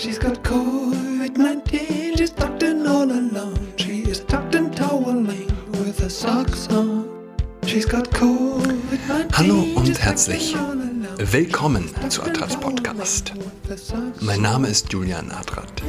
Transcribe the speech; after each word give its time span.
She's 0.00 0.18
got 0.18 0.42
COVID-19, 0.42 2.16
she's 2.16 2.30
tucked 2.30 2.62
in 2.62 2.86
all 2.86 3.02
alone. 3.02 3.74
She 3.76 4.00
is 4.08 4.20
tucked 4.20 4.54
in 4.54 4.70
toweling 4.70 5.46
with 5.72 5.98
her 5.98 6.08
socks 6.08 6.68
on. 6.68 7.06
She's 7.66 7.84
got 7.84 8.10
COVID-19. 8.10 9.30
Hallo 9.36 9.62
und 9.74 10.00
herzlich 10.00 10.56
willkommen 11.18 11.90
zu 12.08 12.22
Adrats 12.22 12.56
Podcast. 12.56 13.34
Mein 14.20 14.40
Name 14.40 14.68
ist 14.68 14.90
Julian 14.90 15.30
Adrat. 15.32 15.82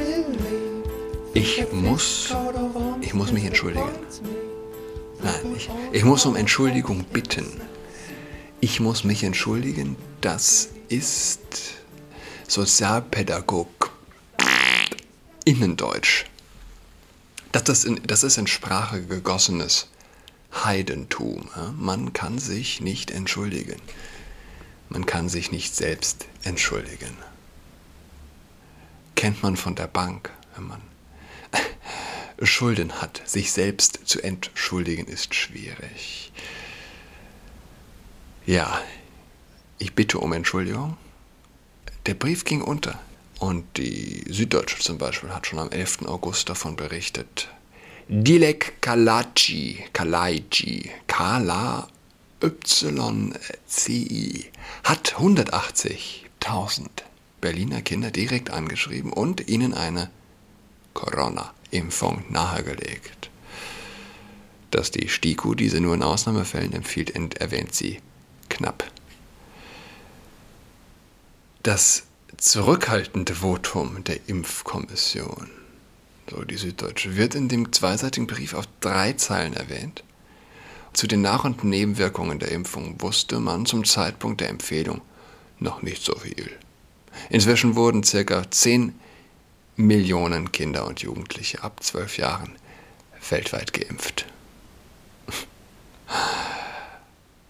Ich 1.32 1.64
muss, 1.72 2.34
ich 3.00 3.14
muss 3.14 3.32
mich 3.32 3.46
entschuldigen. 3.46 3.88
Nein, 5.22 5.56
ich, 5.56 5.70
ich 5.90 6.04
muss 6.04 6.26
um 6.26 6.36
Entschuldigung 6.36 7.06
bitten. 7.14 7.46
Ich 8.60 8.78
muss 8.78 9.04
mich 9.04 9.24
entschuldigen, 9.24 9.96
das 10.20 10.68
ist 10.90 11.40
Sozialpädagog 12.46 13.81
Innendeutsch. 15.44 16.24
Das 17.52 17.68
ist, 17.68 17.84
in, 17.84 18.00
das 18.04 18.22
ist 18.22 18.38
in 18.38 18.46
Sprache 18.46 19.02
gegossenes 19.02 19.88
Heidentum. 20.64 21.48
Man 21.78 22.12
kann 22.12 22.38
sich 22.38 22.80
nicht 22.80 23.10
entschuldigen. 23.10 23.80
Man 24.88 25.06
kann 25.06 25.28
sich 25.28 25.50
nicht 25.52 25.74
selbst 25.74 26.26
entschuldigen. 26.42 27.16
Kennt 29.14 29.42
man 29.42 29.56
von 29.56 29.74
der 29.74 29.86
Bank, 29.86 30.30
wenn 30.54 30.66
man 30.68 30.82
Schulden 32.42 33.00
hat. 33.00 33.22
Sich 33.24 33.52
selbst 33.52 34.00
zu 34.04 34.22
entschuldigen 34.22 35.06
ist 35.06 35.34
schwierig. 35.34 36.32
Ja, 38.44 38.80
ich 39.78 39.94
bitte 39.94 40.18
um 40.18 40.32
Entschuldigung. 40.32 40.96
Der 42.06 42.14
Brief 42.14 42.44
ging 42.44 42.62
unter. 42.62 43.00
Und 43.42 43.76
die 43.76 44.22
Süddeutsche 44.28 44.78
zum 44.78 44.98
Beispiel 44.98 45.30
hat 45.30 45.48
schon 45.48 45.58
am 45.58 45.68
11. 45.68 46.02
August 46.06 46.48
davon 46.48 46.76
berichtet. 46.76 47.48
Dilek 48.06 48.80
Kalaci, 48.80 49.82
Kalaiji, 49.92 50.88
Kala 51.08 51.88
YCI 52.40 54.44
hat 54.84 55.16
180.000 55.18 56.86
Berliner 57.40 57.82
Kinder 57.82 58.12
direkt 58.12 58.50
angeschrieben 58.50 59.12
und 59.12 59.48
ihnen 59.48 59.74
eine 59.74 60.08
Corona-Impfung 60.94 62.24
nahegelegt. 62.28 63.28
Dass 64.70 64.92
die 64.92 65.08
STIKO 65.08 65.54
diese 65.54 65.80
nur 65.80 65.96
in 65.96 66.04
Ausnahmefällen 66.04 66.74
empfiehlt, 66.74 67.10
erwähnt 67.38 67.74
sie 67.74 67.98
knapp. 68.48 68.88
Das 71.64 72.04
zurückhaltende 72.42 73.36
Votum 73.36 74.02
der 74.02 74.18
Impfkommission, 74.26 75.48
so 76.28 76.42
die 76.42 76.56
Süddeutsche, 76.56 77.16
wird 77.16 77.36
in 77.36 77.48
dem 77.48 77.72
zweiseitigen 77.72 78.26
Brief 78.26 78.54
auf 78.54 78.66
drei 78.80 79.12
Zeilen 79.12 79.54
erwähnt. 79.54 80.02
Zu 80.92 81.06
den 81.06 81.22
Nach- 81.22 81.44
und 81.44 81.62
Nebenwirkungen 81.62 82.40
der 82.40 82.50
Impfung 82.50 83.00
wusste 83.00 83.38
man 83.38 83.64
zum 83.64 83.84
Zeitpunkt 83.84 84.40
der 84.40 84.48
Empfehlung 84.48 85.02
noch 85.60 85.82
nicht 85.82 86.04
so 86.04 86.16
viel. 86.16 86.50
Inzwischen 87.30 87.76
wurden 87.76 88.02
ca. 88.02 88.50
10 88.50 88.92
Millionen 89.76 90.50
Kinder 90.50 90.84
und 90.88 91.00
Jugendliche 91.00 91.62
ab 91.62 91.80
12 91.80 92.18
Jahren 92.18 92.56
weltweit 93.30 93.72
geimpft. 93.72 94.26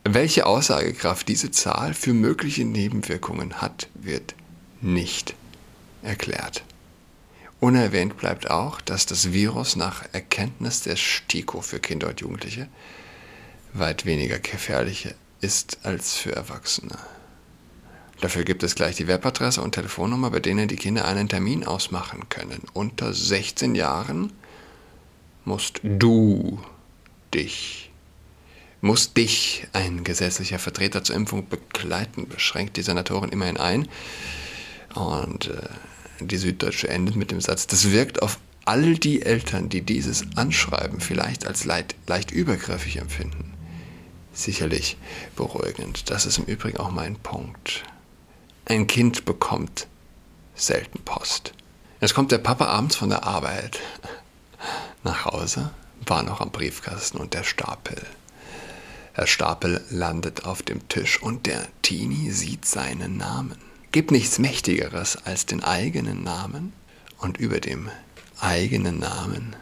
Welche 0.05 0.45
Aussagekraft 0.45 1.29
diese 1.29 1.51
Zahl 1.51 1.95
für 1.95 2.13
mögliche 2.13 2.67
Nebenwirkungen 2.67 3.63
hat, 3.63 3.89
wird 3.95 4.35
nicht 4.83 5.35
erklärt. 6.03 6.65
Unerwähnt 7.61 8.17
bleibt 8.17 8.51
auch, 8.51 8.81
dass 8.81 9.07
das 9.07 9.33
Virus 9.33 9.77
nach 9.77 10.05
Erkenntnis 10.13 10.83
der 10.83 10.97
STIKO 10.97 11.61
für 11.61 11.79
Kinder 11.79 12.09
und 12.09 12.21
Jugendliche 12.21 12.69
weit 13.73 14.05
weniger 14.05 14.39
gefährlich 14.39 15.15
ist 15.41 15.79
als 15.85 16.17
für 16.17 16.35
Erwachsene. 16.35 16.99
Dafür 18.21 18.45
gibt 18.45 18.63
es 18.63 18.75
gleich 18.75 18.97
die 18.97 19.09
Webadresse 19.09 19.63
und 19.63 19.75
Telefonnummer, 19.75 20.31
bei 20.31 20.41
denen 20.41 20.69
die 20.69 20.77
Kinder 20.77 21.07
einen 21.07 21.29
Termin 21.29 21.65
ausmachen 21.65 22.29
können. 22.29 22.63
Unter 22.73 23.13
16 23.13 23.75
Jahren 23.75 24.33
musst 25.45 25.81
du 25.83 26.61
dich, 27.35 27.91
muss 28.81 29.13
dich 29.13 29.67
ein 29.73 30.05
gesetzlicher 30.05 30.61
Vertreter 30.61 31.03
zur 31.03 31.17
Impfung 31.17 31.49
begleiten, 31.49 32.29
beschränkt 32.29 32.77
die 32.77 32.83
Senatorin 32.83 33.31
immerhin 33.31 33.57
ein. 33.57 33.89
Und 34.95 35.49
äh, 35.49 35.69
die 36.21 36.37
Süddeutsche 36.37 36.89
endet 36.89 37.17
mit 37.17 37.31
dem 37.31 37.41
Satz, 37.41 37.67
das 37.67 37.91
wirkt 37.91 38.23
auf 38.23 38.39
all 38.65 38.95
die 38.95 39.23
Eltern, 39.23 39.69
die 39.69 39.83
dieses 39.83 40.25
Anschreiben 40.37 41.01
vielleicht 41.01 41.47
als 41.47 41.65
leid, 41.65 41.95
leicht 42.07 42.31
übergriffig 42.31 42.97
empfinden, 42.97 43.53
sicherlich 44.33 44.97
beruhigend. 45.37 46.11
Das 46.11 46.27
ist 46.27 46.39
im 46.39 46.45
Übrigen 46.45 46.79
auch 46.79 46.91
mein 46.91 47.17
Punkt. 47.17 47.85
Ein 48.65 48.87
Kind 48.87 49.25
bekommt 49.25 49.89
selten 50.55 51.01
Post. 51.01 51.53
Jetzt 52.01 52.15
kommt 52.15 52.33
der 52.33 52.39
Papa 52.39 52.67
abends 52.67 52.97
von 52.97 53.09
der 53.11 53.25
Arbeit 53.25 53.81
nach 55.03 55.25
Hause, 55.25 55.71
war 56.07 56.23
noch 56.23 56.41
am 56.41 56.51
Briefkasten 56.51 57.19
und 57.19 57.35
der 57.35 57.45
Stapel. 57.45 58.01
Der 59.17 59.27
Stapel 59.27 59.85
landet 59.91 60.47
auf 60.47 60.63
dem 60.63 60.89
Tisch 60.89 61.21
und 61.21 61.47
der 61.47 61.67
Teenie 61.83 62.31
sieht 62.31 62.65
seinen 62.65 63.19
Namen. 63.19 63.72
Gibt 63.93 64.11
nichts 64.11 64.39
Mächtigeres 64.39 65.19
als 65.27 65.45
den 65.45 65.63
eigenen 65.63 66.25
Namen 66.25 66.73
und 67.19 67.37
über 67.37 67.61
dem 67.61 67.91
eigenen 68.41 68.99
Namen 68.99 69.55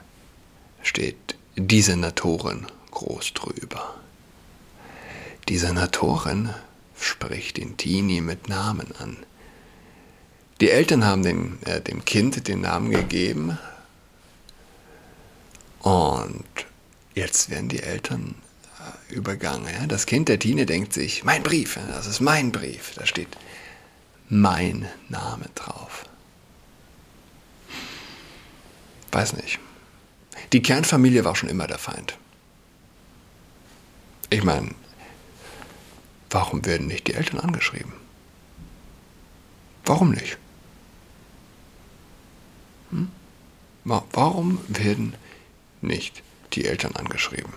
steht 0.82 1.36
die 1.56 1.82
Senatorin 1.82 2.66
groß 2.92 3.34
drüber. 3.34 3.96
Die 5.48 5.58
Senatorin 5.58 6.50
spricht 6.96 7.56
den 7.56 7.76
Teenie 7.76 8.20
mit 8.20 8.48
Namen 8.48 8.94
an. 9.00 9.16
Die 10.60 10.70
Eltern 10.70 11.04
haben 11.04 11.24
den, 11.24 11.58
äh, 11.64 11.80
dem 11.80 12.04
Kind 12.04 12.46
den 12.46 12.60
Namen 12.60 12.90
gegeben 12.90 13.58
und 15.80 16.44
jetzt 17.14 17.50
werden 17.50 17.68
die 17.68 17.82
Eltern 17.82 18.36
äh, 18.78 19.14
übergangen. 19.14 19.66
Ja? 19.74 19.86
Das 19.88 20.06
Kind 20.06 20.28
der 20.28 20.38
Teenie 20.38 20.66
denkt 20.66 20.92
sich, 20.92 21.24
mein 21.24 21.42
Brief, 21.42 21.78
das 21.88 22.06
ist 22.06 22.20
mein 22.20 22.52
Brief, 22.52 22.92
da 22.94 23.06
steht 23.06 23.36
mein 24.30 24.88
Name 25.08 25.46
drauf. 25.54 26.04
Weiß 29.10 29.34
nicht. 29.34 29.58
Die 30.52 30.62
Kernfamilie 30.62 31.24
war 31.24 31.34
schon 31.34 31.48
immer 31.48 31.66
der 31.66 31.78
Feind. 31.78 32.16
Ich 34.30 34.44
meine, 34.44 34.70
warum 36.30 36.64
werden 36.64 36.86
nicht 36.86 37.08
die 37.08 37.14
Eltern 37.14 37.40
angeschrieben? 37.40 37.92
Warum 39.84 40.12
nicht? 40.12 40.38
Hm? 42.90 43.10
Warum 43.84 44.60
werden 44.68 45.16
nicht 45.80 46.22
die 46.52 46.66
Eltern 46.66 46.94
angeschrieben? 46.94 47.52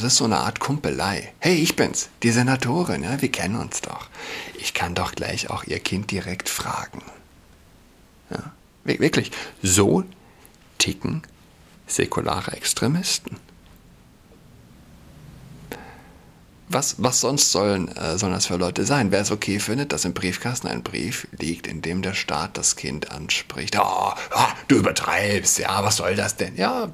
Das 0.00 0.14
ist 0.14 0.18
so 0.18 0.24
eine 0.24 0.38
Art 0.38 0.60
Kumpelei. 0.60 1.34
Hey, 1.40 1.56
ich 1.56 1.76
bin's, 1.76 2.08
die 2.22 2.30
Senatorin, 2.30 3.02
ja, 3.02 3.20
wir 3.20 3.30
kennen 3.30 3.56
uns 3.56 3.82
doch. 3.82 4.08
Ich 4.58 4.72
kann 4.72 4.94
doch 4.94 5.12
gleich 5.12 5.50
auch 5.50 5.64
ihr 5.64 5.78
Kind 5.78 6.10
direkt 6.10 6.48
fragen. 6.48 7.02
Ja, 8.30 8.52
wirklich, 8.84 9.30
so 9.62 10.04
ticken 10.78 11.22
säkulare 11.86 12.52
Extremisten. 12.52 13.36
Was, 16.70 16.94
was 16.96 17.20
sonst 17.20 17.52
sollen, 17.52 17.88
äh, 17.94 18.16
sollen 18.16 18.32
das 18.32 18.46
für 18.46 18.56
Leute 18.56 18.86
sein? 18.86 19.12
Wer 19.12 19.20
es 19.20 19.30
okay 19.30 19.58
findet, 19.58 19.92
dass 19.92 20.06
im 20.06 20.14
Briefkasten 20.14 20.68
ein 20.68 20.82
Brief 20.82 21.28
liegt, 21.32 21.66
in 21.66 21.82
dem 21.82 22.00
der 22.00 22.14
Staat 22.14 22.56
das 22.56 22.76
Kind 22.76 23.10
anspricht. 23.10 23.76
Oh, 23.78 24.12
oh, 24.14 24.46
du 24.68 24.76
übertreibst, 24.76 25.58
ja, 25.58 25.84
was 25.84 25.96
soll 25.96 26.14
das 26.14 26.36
denn? 26.36 26.56
Ja, 26.56 26.90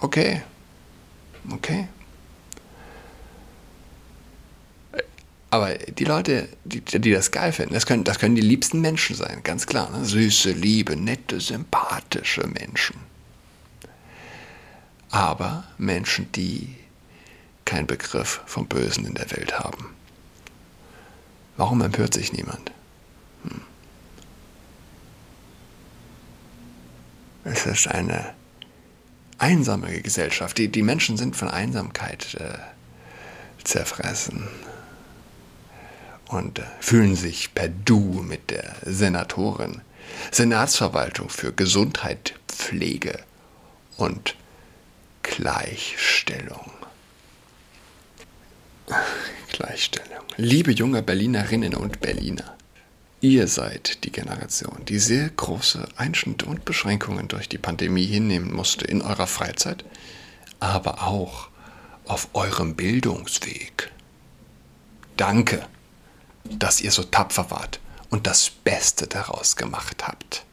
okay, 0.00 0.42
Okay. 1.50 1.88
Aber 5.50 5.74
die 5.74 6.04
Leute, 6.04 6.48
die, 6.64 6.80
die 6.82 7.10
das 7.10 7.30
geil 7.30 7.52
finden, 7.52 7.72
das 7.72 7.86
können, 7.86 8.04
das 8.04 8.18
können 8.18 8.34
die 8.34 8.42
liebsten 8.42 8.80
Menschen 8.80 9.16
sein, 9.16 9.40
ganz 9.42 9.66
klar. 9.66 9.90
Ne? 9.90 10.04
Süße, 10.04 10.52
liebe, 10.52 10.94
nette, 10.94 11.40
sympathische 11.40 12.46
Menschen. 12.46 12.96
Aber 15.10 15.64
Menschen, 15.78 16.30
die 16.32 16.76
keinen 17.64 17.86
Begriff 17.86 18.42
vom 18.44 18.66
Bösen 18.66 19.06
in 19.06 19.14
der 19.14 19.30
Welt 19.30 19.58
haben. 19.58 19.94
Warum 21.56 21.80
empört 21.80 22.14
sich 22.14 22.32
niemand? 22.32 22.70
Hm. 23.44 23.60
Es 27.44 27.66
ist 27.66 27.88
eine 27.88 28.34
einsame 29.38 30.02
Gesellschaft. 30.02 30.58
Die, 30.58 30.68
die 30.68 30.82
Menschen 30.82 31.16
sind 31.16 31.36
von 31.36 31.48
Einsamkeit 31.48 32.34
äh, 32.34 32.58
zerfressen. 33.64 34.48
und 36.28 36.58
äh, 36.58 36.62
fühlen 36.80 37.16
sich 37.16 37.54
per 37.54 37.68
Du 37.68 38.22
mit 38.22 38.50
der 38.50 38.76
Senatorin, 38.84 39.80
Senatsverwaltung 40.30 41.30
für 41.30 41.52
Gesundheit, 41.52 42.34
Pflege 42.48 43.20
und 43.96 44.34
Gleichstellung. 45.22 46.70
Gleichstellung. 49.52 50.24
Liebe 50.36 50.72
junge 50.72 51.02
Berlinerinnen 51.02 51.74
und 51.74 52.00
Berliner, 52.00 52.56
ihr 53.20 53.48
seid 53.48 54.04
die 54.04 54.12
Generation, 54.12 54.84
die 54.86 54.98
sehr 54.98 55.28
große 55.28 55.86
Einschnitte 55.96 56.46
und 56.46 56.64
Beschränkungen 56.64 57.28
durch 57.28 57.48
die 57.48 57.58
Pandemie 57.58 58.06
hinnehmen 58.06 58.52
musste 58.52 58.84
in 58.84 59.02
eurer 59.02 59.26
Freizeit, 59.26 59.84
aber 60.60 61.02
auch 61.02 61.48
auf 62.06 62.28
eurem 62.34 62.74
Bildungsweg. 62.74 63.90
Danke, 65.16 65.66
dass 66.44 66.80
ihr 66.80 66.90
so 66.90 67.04
tapfer 67.04 67.50
wart 67.50 67.80
und 68.10 68.26
das 68.26 68.50
Beste 68.50 69.06
daraus 69.06 69.56
gemacht 69.56 70.06
habt. 70.06 70.44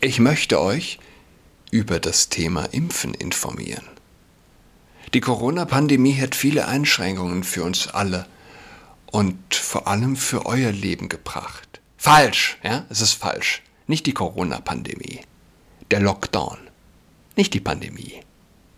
Ich 0.00 0.18
möchte 0.18 0.60
euch 0.60 0.98
über 1.70 2.00
das 2.00 2.28
Thema 2.28 2.64
Impfen 2.66 3.14
informieren. 3.14 3.86
Die 5.14 5.20
Corona-Pandemie 5.20 6.18
hat 6.20 6.34
viele 6.34 6.66
Einschränkungen 6.66 7.44
für 7.44 7.64
uns 7.64 7.88
alle 7.88 8.26
und 9.12 9.54
vor 9.54 9.86
allem 9.86 10.16
für 10.16 10.46
euer 10.46 10.72
Leben 10.72 11.08
gebracht. 11.08 11.80
Falsch, 11.96 12.58
ja, 12.64 12.84
es 12.88 13.00
ist 13.00 13.12
falsch. 13.12 13.62
Nicht 13.86 14.06
die 14.06 14.14
Corona-Pandemie. 14.14 15.20
Der 15.90 16.00
Lockdown. 16.00 16.58
Nicht 17.36 17.54
die 17.54 17.60
Pandemie. 17.60 18.22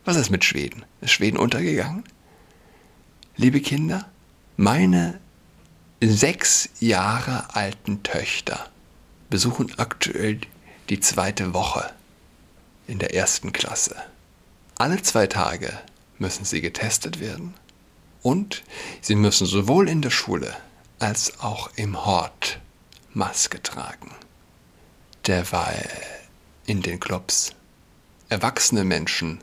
Was 0.04 0.16
ist 0.16 0.30
mit 0.30 0.44
Schweden? 0.44 0.84
Ist 1.00 1.12
Schweden 1.12 1.38
untergegangen? 1.38 2.04
Liebe 3.36 3.60
Kinder, 3.60 4.06
meine 4.56 5.18
sechs 6.02 6.68
Jahre 6.80 7.54
alten 7.54 8.02
Töchter 8.02 8.68
besuchen 9.30 9.72
aktuell 9.78 10.40
die 10.90 11.00
zweite 11.00 11.54
Woche 11.54 11.90
in 12.86 12.98
der 12.98 13.14
ersten 13.14 13.52
Klasse. 13.52 13.96
Alle 14.76 15.00
zwei 15.00 15.26
Tage 15.28 15.72
müssen 16.18 16.44
sie 16.44 16.60
getestet 16.60 17.20
werden 17.20 17.54
und 18.24 18.64
sie 19.02 19.14
müssen 19.14 19.46
sowohl 19.46 19.88
in 19.88 20.02
der 20.02 20.10
Schule 20.10 20.56
als 20.98 21.38
auch 21.40 21.70
im 21.76 22.04
Hort 22.04 22.58
Maske 23.12 23.62
tragen. 23.62 24.10
Derweil 25.26 25.88
in 26.66 26.82
den 26.82 26.98
Clubs 26.98 27.52
erwachsene 28.30 28.82
Menschen 28.82 29.40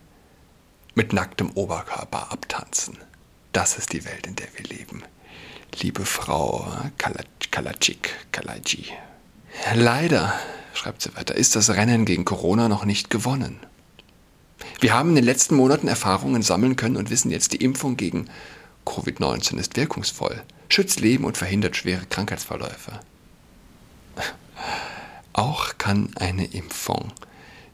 mit 0.95 1.13
nacktem 1.13 1.51
Oberkörper 1.51 2.31
abtanzen. 2.31 2.97
Das 3.53 3.77
ist 3.77 3.93
die 3.93 4.03
Welt, 4.03 4.25
in 4.25 4.35
der 4.35 4.47
wir 4.55 4.65
leben. 4.65 5.03
Liebe 5.79 6.05
Frau 6.05 6.67
Kalacik, 6.97 8.15
Kalaji. 8.31 8.87
Leider, 9.75 10.33
schreibt 10.73 11.03
sie 11.03 11.15
weiter, 11.15 11.35
ist 11.35 11.55
das 11.55 11.69
Rennen 11.69 12.05
gegen 12.05 12.25
Corona 12.25 12.67
noch 12.67 12.85
nicht 12.85 13.09
gewonnen. 13.09 13.59
Wir 14.79 14.93
haben 14.93 15.09
in 15.09 15.15
den 15.15 15.25
letzten 15.25 15.55
Monaten 15.55 15.87
Erfahrungen 15.87 16.41
sammeln 16.41 16.75
können 16.75 16.97
und 16.97 17.11
wissen 17.11 17.29
jetzt, 17.29 17.53
die 17.53 17.63
Impfung 17.63 17.95
gegen 17.95 18.27
Covid-19 18.91 19.57
ist 19.57 19.77
wirkungsvoll, 19.77 20.43
schützt 20.67 20.99
Leben 20.99 21.23
und 21.23 21.37
verhindert 21.37 21.77
schwere 21.77 22.05
Krankheitsverläufe. 22.05 22.99
Auch 25.33 25.77
kann 25.77 26.09
eine 26.15 26.45
Impfung 26.45 27.13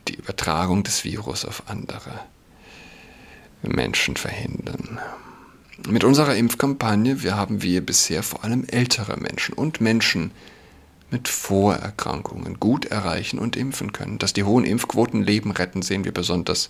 die 0.07 0.15
Übertragung 0.15 0.83
des 0.83 1.03
Virus 1.03 1.43
auf 1.43 1.63
andere 1.67 2.19
Menschen 3.61 4.15
verhindern. 4.15 4.99
Mit 5.87 6.03
unserer 6.03 6.35
Impfkampagne 6.35 7.23
wir 7.23 7.35
haben 7.35 7.61
wir 7.61 7.85
bisher 7.85 8.23
vor 8.23 8.43
allem 8.43 8.65
ältere 8.67 9.17
Menschen 9.17 9.53
und 9.53 9.81
Menschen 9.81 10.31
mit 11.09 11.27
Vorerkrankungen 11.27 12.59
gut 12.59 12.85
erreichen 12.85 13.39
und 13.39 13.55
impfen 13.55 13.91
können. 13.91 14.17
Dass 14.17 14.33
die 14.33 14.43
hohen 14.43 14.65
Impfquoten 14.65 15.23
Leben 15.23 15.51
retten, 15.51 15.81
sehen 15.81 16.03
wir 16.03 16.13
besonders 16.13 16.69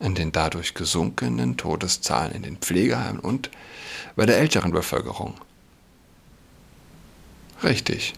an 0.00 0.14
den 0.14 0.32
dadurch 0.32 0.74
gesunkenen 0.74 1.56
Todeszahlen 1.56 2.32
in 2.32 2.42
den 2.42 2.56
Pflegeheimen 2.56 3.20
und 3.20 3.50
bei 4.16 4.26
der 4.26 4.38
älteren 4.38 4.72
Bevölkerung. 4.72 5.34
Richtig. 7.62 8.14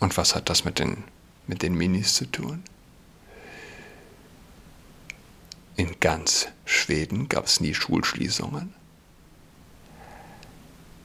Und 0.00 0.16
was 0.16 0.34
hat 0.34 0.50
das 0.50 0.64
mit 0.64 0.78
den, 0.78 1.04
mit 1.46 1.62
den 1.62 1.74
Minis 1.74 2.14
zu 2.14 2.26
tun? 2.26 2.62
In 5.76 6.00
ganz 6.00 6.48
Schweden 6.64 7.28
gab 7.28 7.46
es 7.46 7.60
nie 7.60 7.74
Schulschließungen, 7.74 8.74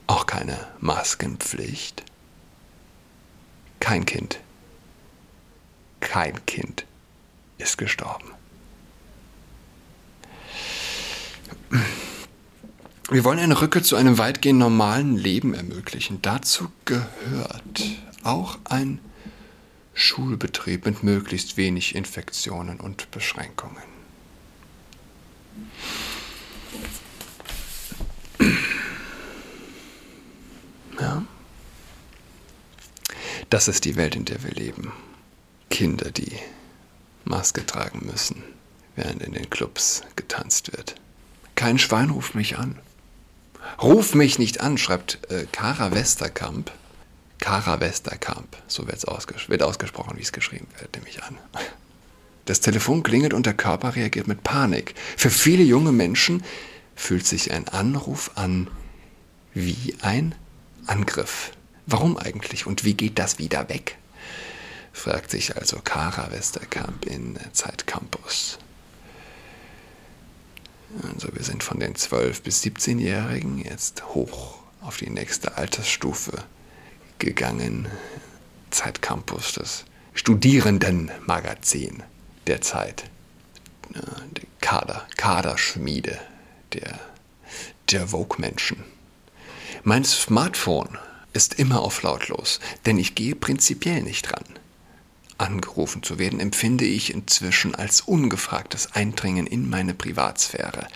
auch 0.06 0.26
keine 0.26 0.66
Maskenpflicht. 0.80 2.02
Kein 3.80 4.06
Kind, 4.06 4.40
kein 6.00 6.44
Kind 6.46 6.86
ist 7.58 7.78
gestorben. 7.78 8.30
Wir 13.12 13.24
wollen 13.24 13.40
eine 13.40 13.60
Rückkehr 13.60 13.82
zu 13.82 13.96
einem 13.96 14.16
weitgehend 14.16 14.58
normalen 14.58 15.18
Leben 15.18 15.52
ermöglichen. 15.52 16.22
Dazu 16.22 16.72
gehört 16.86 17.82
auch 18.22 18.58
ein 18.64 19.00
Schulbetrieb 19.92 20.86
mit 20.86 21.02
möglichst 21.02 21.58
wenig 21.58 21.94
Infektionen 21.94 22.80
und 22.80 23.10
Beschränkungen. 23.10 23.82
Ja. 30.98 31.22
Das 33.50 33.68
ist 33.68 33.84
die 33.84 33.96
Welt, 33.96 34.16
in 34.16 34.24
der 34.24 34.42
wir 34.42 34.52
leben. 34.52 34.90
Kinder, 35.68 36.10
die 36.10 36.32
Maske 37.26 37.66
tragen 37.66 38.06
müssen, 38.06 38.42
während 38.96 39.22
in 39.22 39.32
den 39.32 39.50
Clubs 39.50 40.00
getanzt 40.16 40.72
wird. 40.72 40.94
Kein 41.56 41.78
Schwein 41.78 42.08
ruft 42.08 42.34
mich 42.34 42.56
an. 42.56 42.78
Ruf 43.80 44.14
mich 44.14 44.38
nicht 44.38 44.60
an, 44.60 44.78
schreibt 44.78 45.18
äh, 45.30 45.46
Westerkamp. 45.90 46.70
Kara 47.38 47.80
Westerkamp, 47.80 48.56
so 48.68 48.86
wird's 48.86 49.04
ausges 49.04 49.48
wird 49.48 49.64
ausgesprochen, 49.64 50.16
wie 50.16 50.22
es 50.22 50.30
geschrieben 50.30 50.68
wird, 50.78 50.94
nehme 50.94 51.08
ich 51.08 51.24
an. 51.24 51.36
Das 52.44 52.60
Telefon 52.60 53.02
klingelt 53.02 53.34
und 53.34 53.46
der 53.46 53.54
Körper 53.54 53.96
reagiert 53.96 54.28
mit 54.28 54.44
Panik. 54.44 54.94
Für 55.16 55.30
viele 55.30 55.64
junge 55.64 55.90
Menschen 55.90 56.44
fühlt 56.94 57.26
sich 57.26 57.50
ein 57.50 57.68
Anruf 57.68 58.30
an 58.36 58.68
wie 59.54 59.96
ein 60.02 60.36
Angriff. 60.86 61.50
Warum 61.86 62.16
eigentlich 62.16 62.66
und 62.66 62.84
wie 62.84 62.94
geht 62.94 63.18
das 63.18 63.38
wieder 63.38 63.68
weg? 63.68 63.98
fragt 64.92 65.30
sich 65.30 65.56
also 65.56 65.80
Kara 65.82 66.30
Westerkamp 66.30 67.06
in 67.06 67.38
Zeitcampus. 67.52 68.58
Also 71.14 71.34
wir 71.34 71.42
sind 71.42 71.62
von 71.62 71.80
den 71.80 71.94
12- 71.94 72.42
bis 72.42 72.62
17-Jährigen 72.62 73.58
jetzt 73.58 74.04
hoch 74.14 74.58
auf 74.80 74.98
die 74.98 75.10
nächste 75.10 75.56
Altersstufe 75.56 76.44
gegangen. 77.18 77.88
Zeitcampus, 78.70 79.52
das 79.52 79.84
Studierendenmagazin 80.14 82.02
der 82.46 82.60
Zeit. 82.60 83.04
Die 84.36 84.46
Kader, 84.60 85.06
Kaderschmiede 85.16 86.18
der, 86.72 86.98
der 87.90 88.08
Vogue-Menschen. 88.08 88.84
Mein 89.84 90.04
Smartphone 90.04 90.98
ist 91.32 91.54
immer 91.58 91.80
auf 91.80 92.02
lautlos, 92.02 92.60
denn 92.86 92.98
ich 92.98 93.14
gehe 93.14 93.34
prinzipiell 93.34 94.02
nicht 94.02 94.32
ran. 94.32 94.44
Angerufen 95.42 96.02
zu 96.02 96.18
werden 96.18 96.38
empfinde 96.38 96.84
ich 96.84 97.12
inzwischen 97.12 97.74
als 97.74 98.00
ungefragtes 98.00 98.92
Eindringen 98.92 99.46
in 99.46 99.68
meine 99.68 99.92
Privatsphäre. 99.92 100.86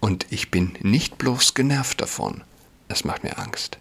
Und 0.00 0.26
ich 0.30 0.50
bin 0.50 0.76
nicht 0.80 1.18
bloß 1.18 1.54
genervt 1.54 2.00
davon, 2.00 2.42
es 2.88 3.04
macht 3.04 3.24
mir 3.24 3.38
Angst. 3.38 3.78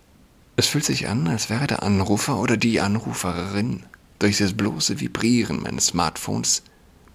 Es 0.58 0.68
fühlt 0.68 0.84
sich 0.84 1.08
an, 1.08 1.28
als 1.28 1.50
wäre 1.50 1.68
der 1.68 1.84
Anrufer 1.84 2.38
oder 2.38 2.58
die 2.58 2.82
Anruferin 2.82 3.84
durch 4.20 4.38
das 4.38 4.54
bloße 4.54 5.00
Vibrieren 5.00 5.62
meines 5.62 5.88
Smartphones 5.88 6.64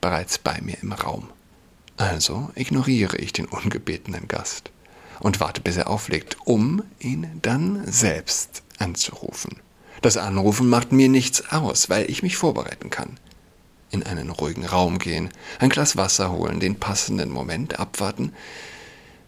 bereits 0.00 0.38
bei 0.38 0.61
mir 0.62 0.79
im 0.81 0.93
Raum. 0.93 1.29
Also 1.97 2.50
ignoriere 2.55 3.19
ich 3.19 3.33
den 3.33 3.47
ungebetenen 3.47 4.29
Gast 4.29 4.71
und 5.21 5.41
warte, 5.41 5.61
bis 5.61 5.76
er 5.76 5.88
auflegt, 5.91 6.37
um 6.45 6.83
ihn 7.00 7.26
dann 7.43 7.83
selbst 7.87 8.62
anzurufen. 8.79 9.57
Das 10.02 10.16
Anrufen 10.16 10.68
macht 10.68 10.92
mir 10.92 11.09
nichts 11.09 11.52
aus, 11.52 11.88
weil 11.88 12.11
ich 12.11 12.23
mich 12.23 12.37
vorbereiten 12.37 12.90
kann. 12.90 13.18
In 13.90 14.02
einen 14.02 14.30
ruhigen 14.30 14.66
Raum 14.66 14.99
gehen, 14.99 15.30
ein 15.61 15.68
Glas 15.68 15.97
Wasser 15.97 16.32
holen, 16.32 16.61
den 16.61 16.80
passenden 16.80 17.30
Moment 17.30 17.78
abwarten, 17.78 18.32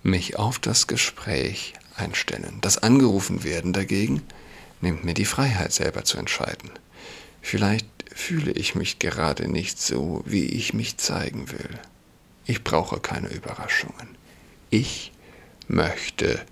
mich 0.02 0.36
auf 0.36 0.58
das 0.58 0.86
Gespräch 0.86 1.74
einstellen. 1.96 2.58
Das 2.60 2.78
Angerufen 2.78 3.44
werden 3.44 3.72
dagegen 3.72 4.22
nimmt 4.80 5.04
mir 5.04 5.14
die 5.14 5.24
Freiheit 5.24 5.72
selber 5.72 6.04
zu 6.04 6.18
entscheiden. 6.18 6.70
Vielleicht 7.40 7.86
fühle 8.12 8.52
ich 8.52 8.74
mich 8.74 8.98
gerade 8.98 9.48
nicht 9.48 9.80
so, 9.80 10.22
wie 10.26 10.44
ich 10.44 10.74
mich 10.74 10.98
zeigen 10.98 11.50
will. 11.50 11.80
Ich 12.46 12.64
brauche 12.64 13.00
keine 13.00 13.28
Überraschungen. 13.28 14.16
Ich 14.70 15.12
möchte 15.68 16.44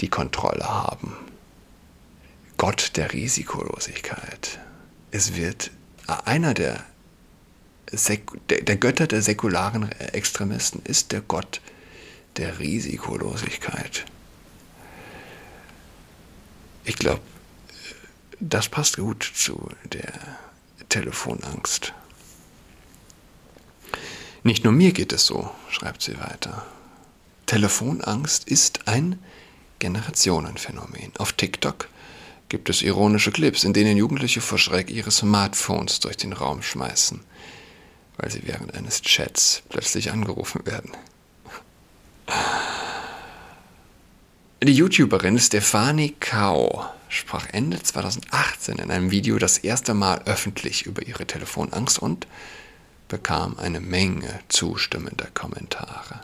die 0.00 0.08
Kontrolle 0.08 0.68
haben. 0.68 1.16
Gott 2.62 2.92
der 2.94 3.12
Risikolosigkeit. 3.12 4.60
Es 5.10 5.34
wird 5.34 5.72
einer 6.06 6.54
der, 6.54 6.86
der 8.48 8.76
Götter 8.76 9.08
der 9.08 9.20
säkularen 9.20 9.90
Extremisten 9.90 10.80
ist 10.84 11.10
der 11.10 11.22
Gott 11.22 11.60
der 12.36 12.60
Risikolosigkeit. 12.60 14.04
Ich 16.84 16.94
glaube, 16.94 17.22
das 18.38 18.68
passt 18.68 18.96
gut 18.96 19.28
zu 19.34 19.68
der 19.92 20.12
Telefonangst. 20.88 21.92
Nicht 24.44 24.62
nur 24.62 24.72
mir 24.72 24.92
geht 24.92 25.12
es 25.12 25.26
so, 25.26 25.50
schreibt 25.68 26.02
sie 26.02 26.16
weiter. 26.20 26.64
Telefonangst 27.46 28.44
ist 28.44 28.86
ein 28.86 29.18
Generationenphänomen. 29.80 31.10
Auf 31.18 31.32
TikTok 31.32 31.88
gibt 32.52 32.68
es 32.68 32.82
ironische 32.82 33.32
Clips, 33.32 33.64
in 33.64 33.72
denen 33.72 33.96
Jugendliche 33.96 34.42
vor 34.42 34.58
Schreck 34.58 34.90
ihre 34.90 35.10
Smartphones 35.10 36.00
durch 36.00 36.18
den 36.18 36.34
Raum 36.34 36.62
schmeißen, 36.62 37.20
weil 38.18 38.30
sie 38.30 38.42
während 38.44 38.74
eines 38.74 39.00
Chats 39.00 39.62
plötzlich 39.70 40.12
angerufen 40.12 40.66
werden. 40.66 40.92
Die 44.62 44.74
YouTuberin 44.74 45.38
Stefanie 45.38 46.14
Kao 46.20 46.84
sprach 47.08 47.46
Ende 47.52 47.82
2018 47.82 48.80
in 48.80 48.90
einem 48.90 49.10
Video 49.10 49.38
das 49.38 49.56
erste 49.56 49.94
Mal 49.94 50.20
öffentlich 50.26 50.84
über 50.84 51.06
ihre 51.06 51.26
Telefonangst 51.26 52.00
und 52.00 52.26
bekam 53.08 53.56
eine 53.58 53.80
Menge 53.80 54.40
zustimmender 54.48 55.28
Kommentare. 55.32 56.20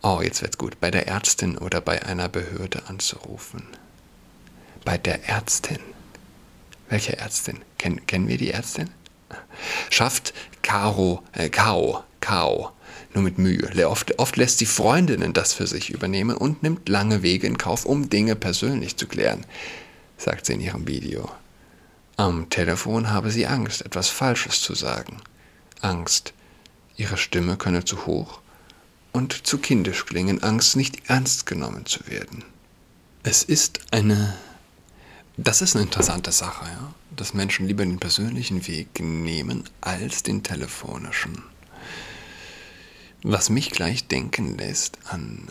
Oh, 0.00 0.20
jetzt 0.22 0.40
wird's 0.40 0.56
gut. 0.56 0.80
Bei 0.80 0.90
der 0.90 1.08
Ärztin 1.08 1.58
oder 1.58 1.82
bei 1.82 2.06
einer 2.06 2.30
Behörde 2.30 2.84
anzurufen. 2.88 3.64
Bei 4.84 4.98
der 4.98 5.28
Ärztin. 5.28 5.78
Welche 6.88 7.18
Ärztin? 7.18 7.60
Ken, 7.78 8.04
kennen 8.06 8.28
wir 8.28 8.38
die 8.38 8.50
Ärztin? 8.50 8.90
Schafft 9.90 10.34
Caro, 10.62 11.22
äh, 11.32 11.48
Kao, 11.48 12.04
Kao 12.20 12.72
nur 13.14 13.22
mit 13.24 13.38
Mühe. 13.38 13.88
Oft, 13.88 14.18
oft 14.18 14.36
lässt 14.36 14.58
sie 14.58 14.66
Freundinnen 14.66 15.32
das 15.32 15.52
für 15.52 15.66
sich 15.66 15.90
übernehmen 15.90 16.36
und 16.36 16.62
nimmt 16.62 16.88
lange 16.88 17.22
Wege 17.22 17.46
in 17.46 17.58
Kauf, 17.58 17.84
um 17.84 18.08
Dinge 18.08 18.36
persönlich 18.36 18.96
zu 18.96 19.06
klären, 19.06 19.44
sagt 20.16 20.46
sie 20.46 20.54
in 20.54 20.60
ihrem 20.60 20.86
Video. 20.86 21.30
Am 22.16 22.50
Telefon 22.50 23.10
habe 23.10 23.30
sie 23.30 23.46
Angst, 23.46 23.84
etwas 23.84 24.08
Falsches 24.08 24.60
zu 24.60 24.74
sagen. 24.74 25.18
Angst, 25.80 26.34
ihre 26.96 27.16
Stimme 27.16 27.56
könne 27.56 27.84
zu 27.84 28.06
hoch 28.06 28.40
und 29.12 29.46
zu 29.46 29.58
kindisch 29.58 30.04
klingen, 30.06 30.42
Angst, 30.42 30.76
nicht 30.76 31.08
ernst 31.08 31.46
genommen 31.46 31.86
zu 31.86 32.06
werden. 32.06 32.44
Es 33.22 33.42
ist 33.42 33.80
eine. 33.90 34.34
Das 35.42 35.62
ist 35.62 35.74
eine 35.74 35.86
interessante 35.86 36.32
Sache, 36.32 36.66
ja? 36.66 36.92
dass 37.16 37.32
Menschen 37.32 37.66
lieber 37.66 37.82
den 37.82 37.98
persönlichen 37.98 38.66
Weg 38.66 39.00
nehmen 39.00 39.64
als 39.80 40.22
den 40.22 40.42
telefonischen. 40.42 41.42
Was 43.22 43.48
mich 43.48 43.70
gleich 43.70 44.06
denken 44.06 44.58
lässt 44.58 44.98
an 45.06 45.48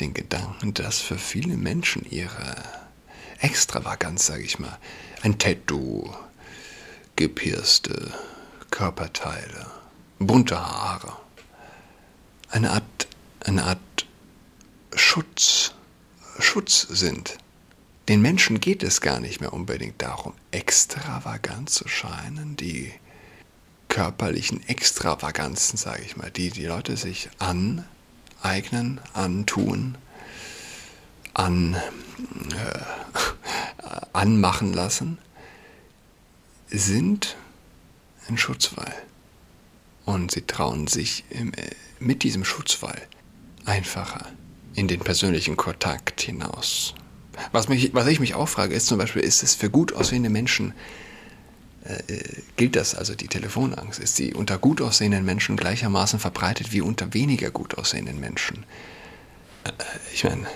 den 0.00 0.14
Gedanken, 0.14 0.72
dass 0.72 1.02
für 1.02 1.18
viele 1.18 1.58
Menschen 1.58 2.10
ihre 2.10 2.56
Extravaganz, 3.38 4.24
sage 4.24 4.42
ich 4.42 4.58
mal, 4.58 4.78
ein 5.20 5.38
Tattoo, 5.38 6.10
gepierste 7.16 8.14
Körperteile, 8.70 9.66
bunte 10.18 10.58
Haare, 10.58 11.12
eine 12.48 12.70
Art, 12.70 13.06
eine 13.40 13.64
Art 13.64 14.06
Schutz, 14.94 15.72
Schutz 16.38 16.80
sind. 16.88 17.36
Den 18.08 18.22
Menschen 18.22 18.60
geht 18.60 18.84
es 18.84 19.00
gar 19.00 19.18
nicht 19.18 19.40
mehr 19.40 19.52
unbedingt 19.52 20.00
darum, 20.00 20.34
extravagant 20.52 21.70
zu 21.70 21.88
scheinen, 21.88 22.56
die 22.56 22.92
körperlichen 23.88 24.66
Extravaganzen, 24.68 25.76
sage 25.76 26.02
ich 26.04 26.16
mal, 26.16 26.30
die 26.30 26.50
die 26.50 26.66
Leute 26.66 26.96
sich 26.96 27.28
aneignen, 27.38 29.00
antun, 29.12 29.98
an, 31.34 31.74
äh, 31.74 32.78
anmachen 34.12 34.72
lassen, 34.72 35.18
sind 36.68 37.36
ein 38.28 38.38
Schutzwall. 38.38 38.94
Und 40.04 40.30
sie 40.30 40.42
trauen 40.42 40.86
sich 40.86 41.24
im, 41.30 41.52
äh, 41.54 41.70
mit 41.98 42.22
diesem 42.22 42.44
Schutzwall 42.44 43.02
einfacher 43.64 44.26
in 44.74 44.86
den 44.86 45.00
persönlichen 45.00 45.56
Kontakt 45.56 46.20
hinaus. 46.20 46.94
Was, 47.52 47.68
mich, 47.68 47.94
was 47.94 48.06
ich 48.06 48.20
mich 48.20 48.34
auch 48.34 48.48
frage, 48.48 48.74
ist 48.74 48.86
zum 48.86 48.98
Beispiel, 48.98 49.22
ist 49.22 49.42
es 49.42 49.54
für 49.54 49.70
gut 49.70 49.92
aussehende 49.92 50.30
Menschen 50.30 50.74
äh, 51.88 52.42
gilt 52.56 52.76
das, 52.76 52.94
also 52.94 53.14
die 53.14 53.28
Telefonangst, 53.28 54.00
ist 54.00 54.16
sie 54.16 54.34
unter 54.34 54.58
gut 54.58 54.80
aussehenden 54.80 55.24
Menschen 55.24 55.56
gleichermaßen 55.56 56.18
verbreitet 56.18 56.72
wie 56.72 56.80
unter 56.80 57.14
weniger 57.14 57.50
gut 57.50 57.78
aussehenden 57.78 58.18
Menschen. 58.18 58.64
Äh, 59.64 59.70
ich 60.12 60.24
meine, 60.24 60.46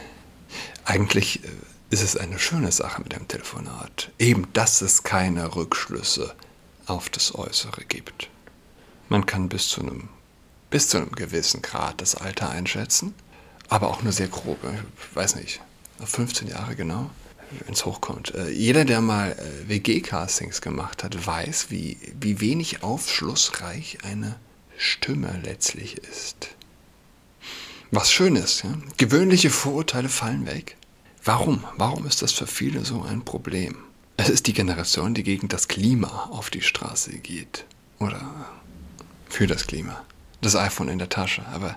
eigentlich 0.85 1.45
äh, 1.45 1.49
ist 1.91 2.03
es 2.03 2.17
eine 2.17 2.39
schöne 2.39 2.73
Sache 2.73 3.03
mit 3.03 3.13
dem 3.13 3.29
Telefonat. 3.29 4.11
Eben, 4.19 4.47
dass 4.53 4.81
es 4.81 5.03
keine 5.03 5.55
Rückschlüsse 5.55 6.35
auf 6.87 7.09
das 7.09 7.35
Äußere 7.35 7.85
gibt. 7.85 8.29
Man 9.09 9.27
kann 9.27 9.49
bis 9.49 9.69
zu 9.69 9.83
einem, 9.83 10.09
bis 10.71 10.89
zu 10.89 10.97
einem 10.97 11.13
gewissen 11.13 11.63
Grad 11.63 12.01
das 12.01 12.15
Alter 12.15 12.51
einschätzen, 12.51 13.15
aber 13.69 13.89
auch 13.89 14.03
nur 14.03 14.13
sehr 14.13 14.29
grob. 14.29 14.59
Ich 14.65 15.17
weiß 15.17 15.37
nicht, 15.37 15.61
15 16.07 16.49
Jahre 16.49 16.77
genau 16.77 17.11
wenn 17.65 17.75
es 17.75 17.85
hochkommt. 17.85 18.35
Äh, 18.35 18.51
jeder, 18.51 18.85
der 18.85 19.01
mal 19.01 19.33
äh, 19.33 19.69
WG-Castings 19.69 20.61
gemacht 20.61 21.05
hat, 21.05 21.27
weiß, 21.27 21.71
wie, 21.71 21.99
wie 22.19 22.41
wenig 22.41 22.83
aufschlussreich 22.83 23.99
eine 24.05 24.37
Stimme 24.77 25.41
letztlich 25.43 25.99
ist. 25.99 26.49
Was 27.91 28.13
schön 28.13 28.37
ist, 28.37 28.63
ja? 28.63 28.75
gewöhnliche 28.97 29.51
Vorurteile 29.51 30.09
fallen 30.09 30.47
weg. 30.47 30.77
Warum? 31.25 31.65
Warum 31.77 32.07
ist 32.07 32.23
das 32.23 32.33
für 32.33 32.47
viele 32.47 32.85
so 32.85 33.03
ein 33.03 33.25
Problem? 33.25 33.77
Es 34.17 34.29
ist 34.29 34.47
die 34.47 34.53
Generation, 34.53 35.15
die 35.15 35.23
gegen 35.23 35.49
das 35.49 35.67
Klima 35.67 36.29
auf 36.31 36.51
die 36.51 36.63
Straße 36.63 37.19
geht. 37.19 37.65
Oder 37.99 38.21
für 39.29 39.47
das 39.47 39.67
Klima. 39.67 40.05
Das 40.41 40.57
iPhone 40.57 40.89
in 40.89 40.99
der 40.99 41.09
Tasche. 41.09 41.45
Aber, 41.53 41.77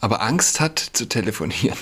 aber 0.00 0.22
Angst 0.22 0.60
hat 0.60 0.78
zu 0.78 1.06
telefonieren. 1.06 1.78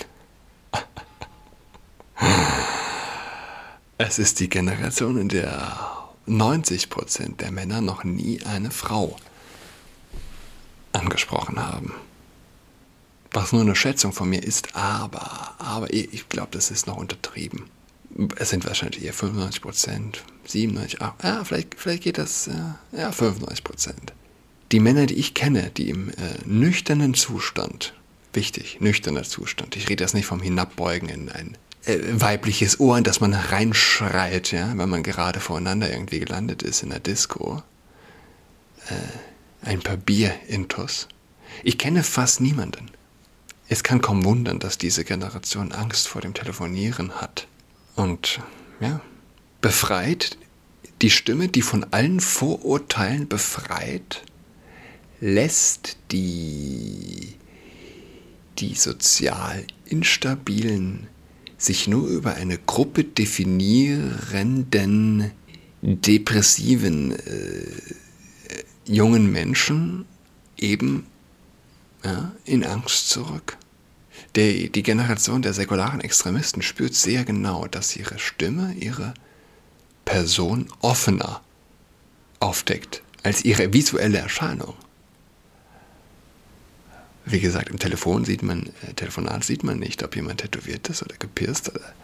Es 4.04 4.18
ist 4.18 4.40
die 4.40 4.49
Generation, 4.49 5.16
in 5.16 5.28
der 5.28 5.78
90% 6.26 7.37
der 7.37 7.52
Männer 7.52 7.80
noch 7.80 8.02
nie 8.02 8.42
eine 8.42 8.73
Frau 8.73 9.14
angesprochen 10.90 11.61
haben. 11.61 11.94
Was 13.30 13.52
nur 13.52 13.61
eine 13.61 13.76
Schätzung 13.76 14.12
von 14.12 14.28
mir 14.28 14.42
ist, 14.42 14.75
aber, 14.75 15.54
aber 15.59 15.92
ich 15.92 16.28
glaube, 16.28 16.49
das 16.50 16.73
ist 16.73 16.88
noch 16.88 16.97
untertrieben. 16.97 17.66
Es 18.38 18.50
sind 18.50 18.66
wahrscheinlich 18.66 19.04
eher 19.04 19.14
95% 19.14 20.16
97, 20.47 21.00
ah, 21.00 21.14
ja, 21.23 21.44
vielleicht, 21.44 21.76
vielleicht 21.76 22.02
geht 22.02 22.18
das, 22.18 22.47
ja, 22.47 22.80
ja 22.90 23.11
95% 23.11 23.92
Die 24.73 24.80
Männer, 24.80 25.06
die 25.06 25.14
ich 25.14 25.32
kenne, 25.32 25.71
die 25.71 25.90
im 25.90 26.09
äh, 26.09 26.14
nüchternen 26.44 27.14
Zustand, 27.14 27.94
wichtig, 28.32 28.78
nüchterner 28.80 29.23
Zustand, 29.23 29.76
ich 29.76 29.88
rede 29.88 30.02
jetzt 30.02 30.14
nicht 30.14 30.26
vom 30.26 30.40
Hinabbeugen 30.40 31.09
in 31.09 31.28
ein 31.28 31.56
äh, 31.85 31.99
weibliches 32.12 32.81
Ohr, 32.81 32.99
in 32.99 33.05
das 33.05 33.21
man 33.21 33.35
reinschreit, 33.35 34.53
ja, 34.53 34.73
wenn 34.77 34.89
man 34.89 35.03
gerade 35.03 35.41
voreinander 35.41 35.91
irgendwie 35.91 36.21
gelandet 36.21 36.62
ist 36.62 36.83
in 36.83 36.91
der 36.91 37.01
Disco. 37.01 37.62
Äh, 38.89 39.67
ein 39.69 39.81
paar 39.81 39.97
Bier-Intos. 39.97 41.09
Ich 41.62 41.79
kenne 41.79 42.03
fast 42.03 42.41
niemanden. 42.41 42.91
Es 43.69 43.83
kann 43.83 44.01
kaum 44.01 44.25
wundern, 44.25 44.59
dass 44.59 44.79
diese 44.79 45.05
Generation 45.05 45.73
Angst 45.73 46.09
vor 46.09 46.21
dem 46.21 46.35
Telefonieren 46.35 47.12
hat. 47.21 47.47
Und 47.95 48.41
ja, 48.81 49.01
befreit 49.61 50.37
die 51.01 51.11
Stimme, 51.11 51.49
die 51.49 51.62
von 51.62 51.85
allen 51.91 52.21
Vorurteilen 52.21 53.29
befreit, 53.29 54.23
lässt 55.21 55.97
die, 56.11 57.35
die 58.59 58.75
sozial 58.75 59.65
instabilen 59.87 61.09
sich 61.64 61.88
nur 61.88 62.09
über 62.09 62.35
eine 62.35 62.59
Gruppe 62.59 63.04
definierenden, 63.04 65.31
depressiven 65.81 67.12
äh, 67.12 67.64
jungen 68.87 69.31
Menschen 69.31 70.07
eben 70.59 71.07
ja, 72.04 72.33
in 72.45 72.64
Angst 72.64 73.11
zurück. 73.11 73.57
Der, 74.35 74.69
die 74.69 74.83
Generation 74.83 75.42
der 75.42 75.52
säkularen 75.52 76.00
Extremisten 76.00 76.62
spürt 76.62 76.95
sehr 76.95 77.25
genau, 77.25 77.66
dass 77.66 77.97
ihre 77.97 78.19
Stimme, 78.19 78.75
ihre 78.75 79.14
Person 80.04 80.69
offener 80.81 81.42
aufdeckt 82.40 83.02
als 83.23 83.45
ihre 83.45 83.73
visuelle 83.73 84.19
Erscheinung. 84.19 84.75
Wie 87.25 87.41
gesagt, 87.41 87.69
im 87.69 87.79
Telefon 87.79 88.25
sieht 88.25 88.43
man, 88.43 88.71
äh, 88.88 88.95
Telefonat 88.95 89.45
sieht 89.45 89.62
man 89.62 89.79
nicht, 89.79 90.02
ob 90.02 90.17
jemand 90.17 90.41
tätowiert 90.41 90.88
ist 90.88 91.02
oder 91.02 91.17
gepierst 91.19 91.71
oder 91.71 91.95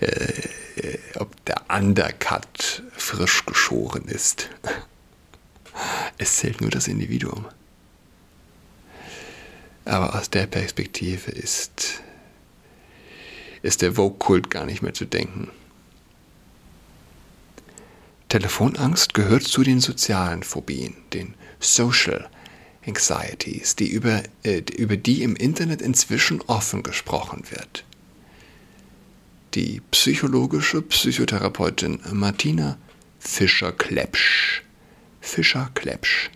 äh, 0.00 0.98
ob 1.16 1.44
der 1.46 1.62
Undercut 1.68 2.82
frisch 2.92 3.44
geschoren 3.46 4.04
ist. 4.06 4.48
Es 6.20 6.38
zählt 6.38 6.60
nur 6.60 6.70
das 6.70 6.88
Individuum. 6.88 7.46
Aber 9.84 10.16
aus 10.16 10.28
der 10.28 10.48
Perspektive 10.48 11.30
ist, 11.30 12.02
ist 13.62 13.80
der 13.80 13.92
Vogue-Kult 13.92 14.50
gar 14.50 14.66
nicht 14.66 14.82
mehr 14.82 14.92
zu 14.92 15.04
denken. 15.04 15.52
Telefonangst 18.28 19.14
gehört 19.14 19.44
zu 19.44 19.62
den 19.62 19.78
sozialen 19.78 20.42
Phobien, 20.42 20.96
den 21.12 21.34
Social 21.60 22.28
Anxieties, 22.86 23.76
die 23.76 23.88
über, 23.88 24.22
äh, 24.44 24.62
über 24.76 24.96
die 24.96 25.22
im 25.22 25.36
Internet 25.36 25.82
inzwischen 25.82 26.40
offen 26.42 26.82
gesprochen 26.82 27.44
wird. 27.50 27.84
Die 29.54 29.80
psychologische 29.90 30.82
Psychotherapeutin 30.82 32.00
Martina 32.12 32.78
Fischer-Klepsch, 33.18 34.62
Fischer-Klepsch, 35.20 36.30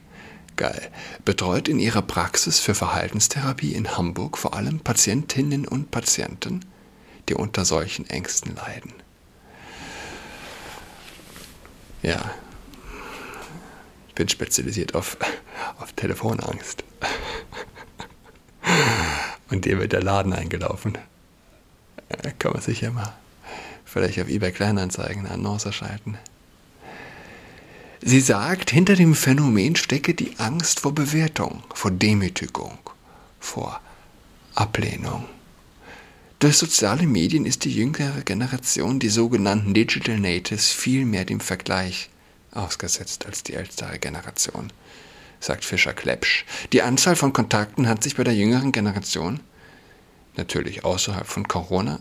geil, 0.57 0.91
betreut 1.25 1.69
in 1.69 1.79
ihrer 1.79 2.03
Praxis 2.03 2.59
für 2.59 2.75
Verhaltenstherapie 2.75 3.73
in 3.73 3.97
Hamburg 3.97 4.39
vor 4.39 4.55
allem 4.55 4.81
Patientinnen 4.81 5.67
und 5.67 5.91
Patienten, 5.91 6.65
die 7.29 7.35
unter 7.35 7.65
solchen 7.65 8.09
Ängsten 8.09 8.55
leiden. 8.57 8.93
Ja, 12.03 12.35
ich 14.09 14.15
bin 14.15 14.29
spezialisiert 14.29 14.95
auf, 14.95 15.17
auf 15.79 15.93
Telefonangst. 15.93 16.85
Und 19.51 19.65
dir 19.65 19.79
wird 19.79 19.93
der 19.93 20.03
Laden 20.03 20.33
eingelaufen. 20.33 20.97
Da 22.09 22.31
kann 22.31 22.53
man 22.53 22.63
sich 22.63 22.81
ja 22.81 22.91
mal 22.91 23.13
vielleicht 23.85 24.21
auf 24.21 24.29
eBay 24.29 24.53
Kleinanzeigen 24.53 25.27
eine 25.27 25.35
Annonce 25.35 25.73
schalten. 25.73 26.19
Sie 28.01 28.21
sagt, 28.21 28.71
hinter 28.71 28.97
dem 28.97 29.15
Phänomen 29.15 29.77
stecke 29.77 30.15
die 30.15 30.39
Angst 30.39 30.81
vor 30.81 30.95
Bewertung, 30.95 31.63
vor 31.75 31.91
Demütigung, 31.91 32.79
vor 33.39 33.81
Ablehnung. 34.55 35.25
Durch 36.41 36.57
soziale 36.57 37.07
Medien 37.07 37.47
ist 37.47 37.65
die 37.65 37.73
jüngere 37.73 38.23
Generation, 38.23 38.99
die 38.99 39.09
sogenannten 39.09 39.75
Digital 39.75 40.19
Natives, 40.19 40.73
viel 40.73 41.05
mehr 41.05 41.25
dem 41.25 41.39
Vergleich 41.39 42.11
ausgesetzt 42.51 43.27
als 43.27 43.45
die 43.45 43.55
ältere 43.55 44.01
Generation, 44.01 44.73
sagt 45.43 45.65
Fischer 45.65 45.93
Klepsch. 45.93 46.45
Die 46.73 46.83
Anzahl 46.83 47.17
von 47.17 47.33
Kontakten 47.33 47.89
hat 47.89 48.03
sich 48.03 48.17
bei 48.17 48.25
der 48.25 48.35
jüngeren 48.35 48.73
Generation, 48.73 49.41
natürlich 50.37 50.85
außerhalb 50.85 51.27
von 51.27 51.49
Corona, 51.49 52.01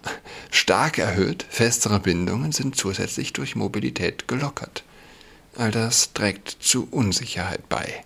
stark 0.51 0.97
erhöht. 0.99 1.45
Festere 1.49 1.99
Bindungen 1.99 2.51
sind 2.51 2.75
zusätzlich 2.75 3.33
durch 3.33 3.55
Mobilität 3.55 4.27
gelockert. 4.27 4.83
All 5.57 5.71
das 5.71 6.13
trägt 6.13 6.49
zu 6.61 6.87
Unsicherheit 6.91 7.67
bei. 7.67 8.05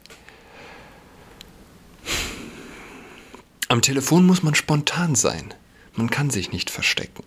Am 3.67 3.81
Telefon 3.81 4.25
muss 4.25 4.41
man 4.41 4.55
spontan 4.55 5.15
sein. 5.15 5.53
Man 5.93 6.09
kann 6.09 6.29
sich 6.29 6.51
nicht 6.51 6.69
verstecken. 6.69 7.23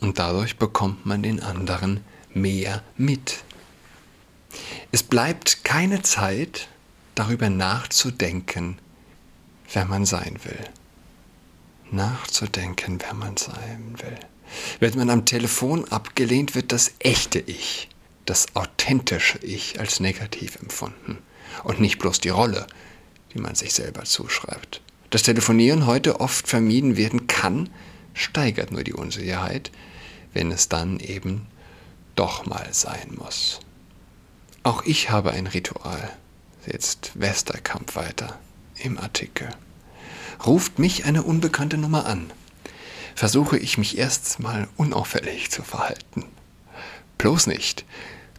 Und 0.00 0.18
dadurch 0.18 0.56
bekommt 0.56 1.06
man 1.06 1.22
den 1.22 1.40
anderen 1.40 2.00
mehr 2.34 2.82
mit. 2.96 3.44
Es 4.90 5.02
bleibt 5.02 5.64
keine 5.64 6.02
Zeit, 6.02 6.68
darüber 7.14 7.50
nachzudenken, 7.50 8.78
wer 9.72 9.84
man 9.84 10.04
sein 10.04 10.38
will. 10.44 10.64
Nachzudenken, 11.90 12.98
wer 13.00 13.14
man 13.14 13.36
sein 13.36 13.94
will. 13.98 14.18
Wird 14.80 14.96
man 14.96 15.10
am 15.10 15.24
Telefon 15.24 15.86
abgelehnt, 15.86 16.54
wird 16.54 16.72
das 16.72 16.92
echte 16.98 17.38
Ich, 17.38 17.88
das 18.24 18.54
authentische 18.54 19.38
Ich 19.38 19.78
als 19.80 20.00
negativ 20.00 20.56
empfunden 20.56 21.18
und 21.64 21.80
nicht 21.80 21.98
bloß 21.98 22.20
die 22.20 22.30
Rolle, 22.30 22.66
die 23.34 23.38
man 23.38 23.54
sich 23.54 23.74
selber 23.74 24.04
zuschreibt. 24.04 24.80
Das 25.10 25.22
Telefonieren 25.22 25.86
heute 25.86 26.20
oft 26.20 26.48
vermieden 26.48 26.96
werden 26.96 27.26
kann, 27.26 27.68
steigert 28.14 28.72
nur 28.72 28.84
die 28.84 28.94
Unsicherheit, 28.94 29.70
wenn 30.32 30.50
es 30.50 30.68
dann 30.68 31.00
eben 31.00 31.46
doch 32.14 32.46
mal 32.46 32.68
sein 32.72 33.14
muss. 33.16 33.60
Auch 34.62 34.84
ich 34.84 35.10
habe 35.10 35.32
ein 35.32 35.46
Ritual, 35.46 36.10
setzt 36.64 37.12
Westerkamp 37.14 37.96
weiter 37.96 38.38
im 38.78 38.98
Artikel. 38.98 39.48
Ruft 40.44 40.78
mich 40.78 41.04
eine 41.04 41.22
unbekannte 41.22 41.78
Nummer 41.78 42.06
an, 42.06 42.32
versuche 43.14 43.58
ich 43.58 43.78
mich 43.78 43.98
erst 43.98 44.40
mal 44.40 44.68
unauffällig 44.76 45.50
zu 45.50 45.62
verhalten. 45.62 46.24
Bloß 47.18 47.46
nicht 47.46 47.84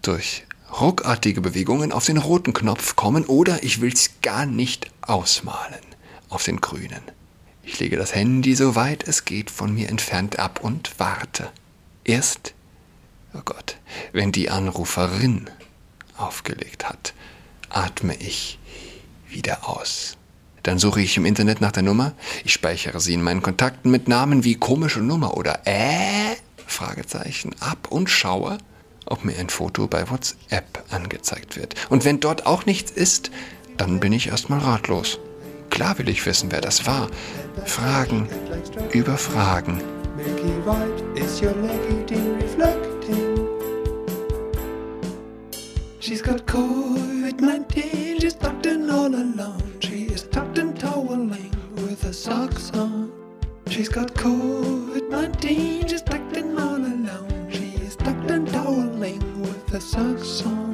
durch 0.01 0.45
ruckartige 0.79 1.41
Bewegungen 1.41 1.91
auf 1.91 2.05
den 2.05 2.17
roten 2.17 2.53
Knopf 2.53 2.95
kommen 2.95 3.25
oder 3.25 3.63
ich 3.63 3.79
will's 3.79 4.11
gar 4.21 4.45
nicht 4.45 4.91
ausmalen 5.01 5.83
auf 6.29 6.43
den 6.43 6.59
grünen. 6.59 7.01
Ich 7.63 7.79
lege 7.79 7.95
das 7.95 8.13
Handy 8.13 8.55
so 8.55 8.75
weit 8.75 9.07
es 9.07 9.23
geht 9.23 9.49
von 9.49 9.73
mir 9.73 9.89
entfernt 9.89 10.39
ab 10.39 10.59
und 10.61 10.99
warte. 10.99 11.51
Erst, 12.03 12.53
oh 13.33 13.41
Gott, 13.45 13.77
wenn 14.11 14.31
die 14.33 14.49
Anruferin 14.49 15.49
aufgelegt 16.17 16.89
hat, 16.89 17.13
atme 17.73 18.15
ich 18.15 18.59
wieder 19.27 19.67
aus. 19.69 20.17
Dann 20.63 20.79
suche 20.79 21.01
ich 21.01 21.17
im 21.17 21.25
Internet 21.25 21.59
nach 21.59 21.73
der 21.73 21.83
Nummer. 21.83 22.13
Ich 22.45 22.53
speichere 22.53 22.99
sie 23.01 23.13
in 23.13 23.21
meinen 23.21 23.41
Kontakten 23.41 23.91
mit 23.91 24.07
Namen 24.07 24.43
wie 24.45 24.55
komische 24.55 25.01
Nummer 25.01 25.35
oder 25.35 25.61
äh 25.65 26.35
Fragezeichen 26.65 27.53
ab 27.59 27.89
und 27.89 28.09
schaue, 28.09 28.57
ob 29.05 29.25
mir 29.25 29.37
ein 29.37 29.49
Foto 29.49 29.87
bei 29.87 30.09
WhatsApp 30.09 30.83
angezeigt 30.89 31.57
wird. 31.57 31.75
Und 31.89 32.05
wenn 32.05 32.19
dort 32.19 32.45
auch 32.45 32.65
nichts 32.65 32.91
ist, 32.91 33.31
dann 33.77 33.99
bin 33.99 34.13
ich 34.13 34.27
erstmal 34.27 34.59
ratlos. 34.59 35.19
Klar 35.69 35.97
will 35.97 36.07
ich 36.07 36.25
wissen, 36.25 36.51
wer 36.51 36.61
das 36.61 36.85
war. 36.85 37.09
Fragen 37.65 38.27
über 38.91 39.17
Fragen. 39.17 39.81
She's 45.99 46.21
got 46.21 46.45
COVID-19, 47.33 48.21
she's 48.21 48.33
tucked 48.35 48.67
in 48.67 48.89
all 48.91 49.07
alone. 49.07 49.79
She 49.79 50.03
is 50.03 50.23
tucked 50.23 50.59
in 50.59 50.73
toweling 50.75 51.51
with 51.73 52.03
her 52.03 52.13
socks 52.13 52.69
on. 52.71 53.11
She's 53.67 53.89
got 53.89 54.13
COVID-19, 54.13 55.89
she's 55.89 56.03
tucked 56.03 56.37
in 56.37 56.59
all 56.59 56.75
alone. 56.75 57.49
She 57.51 57.73
is 57.83 57.95
tucked 57.95 58.29
in 58.29 58.45
toweling 58.45 59.41
with 59.41 59.67
her 59.69 59.79
socks 59.79 60.45
on. 60.45 60.72